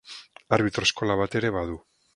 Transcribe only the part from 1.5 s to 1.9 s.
badu.